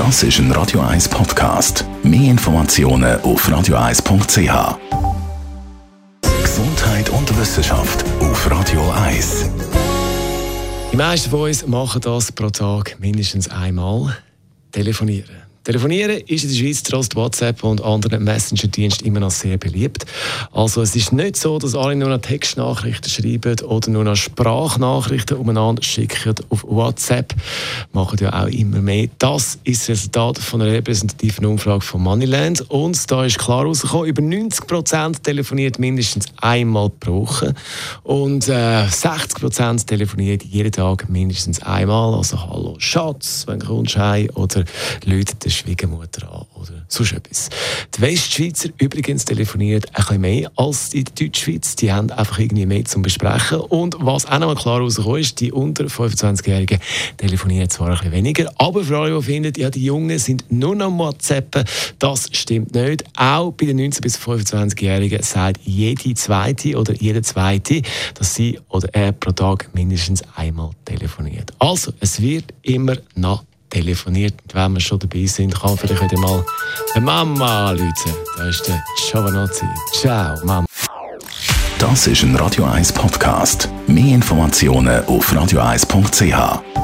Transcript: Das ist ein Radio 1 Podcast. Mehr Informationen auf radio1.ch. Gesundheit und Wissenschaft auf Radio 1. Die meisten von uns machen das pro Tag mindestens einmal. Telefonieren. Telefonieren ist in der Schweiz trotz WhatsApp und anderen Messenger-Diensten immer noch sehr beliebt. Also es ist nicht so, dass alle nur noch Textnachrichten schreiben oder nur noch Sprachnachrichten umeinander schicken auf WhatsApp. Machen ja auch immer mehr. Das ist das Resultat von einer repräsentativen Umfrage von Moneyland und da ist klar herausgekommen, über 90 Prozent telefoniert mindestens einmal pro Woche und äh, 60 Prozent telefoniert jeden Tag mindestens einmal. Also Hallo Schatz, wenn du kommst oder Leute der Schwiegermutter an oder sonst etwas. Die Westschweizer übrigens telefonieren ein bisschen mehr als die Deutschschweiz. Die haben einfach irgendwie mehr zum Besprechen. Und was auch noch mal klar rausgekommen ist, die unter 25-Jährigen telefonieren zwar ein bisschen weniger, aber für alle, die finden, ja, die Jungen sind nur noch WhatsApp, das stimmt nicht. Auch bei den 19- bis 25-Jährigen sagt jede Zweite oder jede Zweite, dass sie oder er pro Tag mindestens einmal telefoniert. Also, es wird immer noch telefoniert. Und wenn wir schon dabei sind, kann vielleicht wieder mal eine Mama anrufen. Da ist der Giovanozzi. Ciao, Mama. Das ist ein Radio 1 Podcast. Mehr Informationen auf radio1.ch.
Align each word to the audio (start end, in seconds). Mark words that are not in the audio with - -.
Das 0.00 0.22
ist 0.22 0.38
ein 0.38 0.50
Radio 0.52 0.80
1 0.80 1.10
Podcast. 1.10 1.84
Mehr 2.02 2.30
Informationen 2.30 3.20
auf 3.20 3.46
radio1.ch. 3.46 4.78
Gesundheit 6.42 7.10
und 7.10 7.38
Wissenschaft 7.38 8.02
auf 8.18 8.50
Radio 8.50 8.80
1. 8.92 9.50
Die 10.90 10.96
meisten 10.96 11.28
von 11.28 11.42
uns 11.42 11.66
machen 11.66 12.00
das 12.00 12.32
pro 12.32 12.48
Tag 12.48 12.98
mindestens 12.98 13.50
einmal. 13.50 14.16
Telefonieren. 14.72 15.49
Telefonieren 15.62 16.22
ist 16.26 16.44
in 16.44 16.50
der 16.50 16.56
Schweiz 16.56 16.82
trotz 16.82 17.14
WhatsApp 17.14 17.62
und 17.62 17.84
anderen 17.84 18.24
Messenger-Diensten 18.24 19.04
immer 19.04 19.20
noch 19.20 19.30
sehr 19.30 19.58
beliebt. 19.58 20.06
Also 20.52 20.80
es 20.80 20.96
ist 20.96 21.12
nicht 21.12 21.36
so, 21.36 21.58
dass 21.58 21.74
alle 21.74 21.94
nur 21.94 22.08
noch 22.08 22.22
Textnachrichten 22.22 23.10
schreiben 23.10 23.60
oder 23.66 23.90
nur 23.90 24.04
noch 24.04 24.16
Sprachnachrichten 24.16 25.36
umeinander 25.36 25.82
schicken 25.82 26.34
auf 26.48 26.64
WhatsApp. 26.64 27.34
Machen 27.92 28.18
ja 28.22 28.42
auch 28.42 28.48
immer 28.48 28.80
mehr. 28.80 29.08
Das 29.18 29.58
ist 29.64 29.82
das 29.82 29.90
Resultat 29.90 30.38
von 30.38 30.62
einer 30.62 30.72
repräsentativen 30.72 31.44
Umfrage 31.44 31.82
von 31.82 32.02
Moneyland 32.02 32.62
und 32.70 33.10
da 33.10 33.26
ist 33.26 33.38
klar 33.38 33.60
herausgekommen, 33.60 34.08
über 34.08 34.22
90 34.22 34.66
Prozent 34.66 35.22
telefoniert 35.22 35.78
mindestens 35.78 36.24
einmal 36.40 36.88
pro 36.88 37.20
Woche 37.20 37.54
und 38.02 38.48
äh, 38.48 38.86
60 38.88 39.34
Prozent 39.34 39.86
telefoniert 39.86 40.42
jeden 40.42 40.72
Tag 40.72 41.10
mindestens 41.10 41.60
einmal. 41.62 42.14
Also 42.14 42.40
Hallo 42.40 42.76
Schatz, 42.78 43.44
wenn 43.46 43.60
du 43.60 43.66
kommst 43.66 43.96
oder 43.98 44.64
Leute 45.04 45.49
der 45.50 45.56
Schwiegermutter 45.56 46.32
an 46.32 46.46
oder 46.54 46.84
sonst 46.88 47.12
etwas. 47.12 47.50
Die 47.96 48.00
Westschweizer 48.00 48.70
übrigens 48.78 49.24
telefonieren 49.24 49.82
ein 49.92 49.92
bisschen 49.92 50.20
mehr 50.20 50.52
als 50.56 50.90
die 50.90 51.04
Deutschschweiz. 51.04 51.76
Die 51.76 51.92
haben 51.92 52.10
einfach 52.10 52.38
irgendwie 52.38 52.66
mehr 52.66 52.84
zum 52.84 53.02
Besprechen. 53.02 53.60
Und 53.60 53.96
was 53.98 54.26
auch 54.26 54.38
noch 54.38 54.46
mal 54.46 54.54
klar 54.54 54.80
rausgekommen 54.80 55.20
ist, 55.20 55.40
die 55.40 55.52
unter 55.52 55.84
25-Jährigen 55.84 56.78
telefonieren 57.16 57.68
zwar 57.68 57.88
ein 57.88 57.96
bisschen 57.96 58.12
weniger, 58.12 58.50
aber 58.58 58.84
für 58.84 58.98
alle, 58.98 59.16
die 59.16 59.22
finden, 59.22 59.52
ja, 59.56 59.70
die 59.70 59.84
Jungen 59.84 60.18
sind 60.18 60.44
nur 60.50 60.76
noch 60.76 60.96
WhatsApp, 60.96 61.64
das 61.98 62.28
stimmt 62.32 62.74
nicht. 62.74 63.04
Auch 63.16 63.50
bei 63.52 63.66
den 63.66 63.80
19- 63.80 64.02
bis 64.02 64.18
25-Jährigen 64.18 65.22
sagt 65.22 65.60
jede 65.64 66.14
Zweite 66.14 66.76
oder 66.76 66.94
jede 66.94 67.22
Zweite, 67.22 67.82
dass 68.14 68.34
sie 68.34 68.58
oder 68.68 68.88
er 68.94 69.12
pro 69.12 69.32
Tag 69.32 69.68
mindestens 69.74 70.22
einmal 70.36 70.70
telefoniert. 70.84 71.52
Also, 71.58 71.92
es 72.00 72.20
wird 72.20 72.54
immer 72.62 72.96
noch 73.14 73.44
telefoniert. 73.70 74.34
Und 74.42 74.54
wenn 74.54 74.72
wir 74.74 74.80
schon 74.80 74.98
dabei 74.98 75.26
sind, 75.26 75.58
kann 75.58 75.76
vielleicht 75.78 76.02
wieder 76.02 76.18
mal 76.20 76.44
eine 76.94 77.04
Mama 77.04 77.70
anrufen. 77.70 78.12
Da 78.36 78.48
ist 78.48 78.66
der 78.66 78.82
Giovanozzi. 79.10 79.66
Ciao, 79.92 80.36
Mama. 80.44 80.66
Das 81.78 82.06
ist 82.06 82.22
ein 82.22 82.36
Radio 82.36 82.64
1 82.64 82.92
Podcast. 82.92 83.70
Mehr 83.86 84.14
Informationen 84.14 85.02
auf 85.06 85.32
radio1.ch. 85.32 86.79